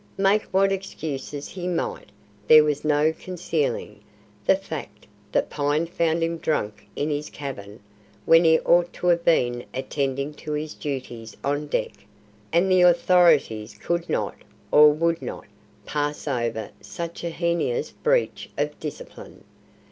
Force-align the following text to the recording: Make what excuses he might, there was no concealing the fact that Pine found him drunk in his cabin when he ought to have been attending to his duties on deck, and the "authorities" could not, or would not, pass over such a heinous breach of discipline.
Make 0.17 0.45
what 0.45 0.71
excuses 0.71 1.47
he 1.49 1.67
might, 1.67 2.09
there 2.47 2.63
was 2.63 2.83
no 2.83 3.13
concealing 3.13 4.01
the 4.47 4.55
fact 4.55 5.05
that 5.31 5.51
Pine 5.51 5.85
found 5.85 6.23
him 6.23 6.39
drunk 6.39 6.87
in 6.95 7.11
his 7.11 7.29
cabin 7.29 7.79
when 8.25 8.43
he 8.43 8.59
ought 8.61 8.91
to 8.93 9.07
have 9.09 9.23
been 9.23 9.63
attending 9.75 10.33
to 10.41 10.53
his 10.53 10.73
duties 10.73 11.37
on 11.43 11.67
deck, 11.67 11.91
and 12.51 12.71
the 12.71 12.81
"authorities" 12.81 13.75
could 13.77 14.09
not, 14.09 14.33
or 14.71 14.91
would 14.91 15.21
not, 15.21 15.45
pass 15.85 16.27
over 16.27 16.71
such 16.81 17.23
a 17.23 17.29
heinous 17.29 17.91
breach 17.91 18.49
of 18.57 18.79
discipline. 18.79 19.43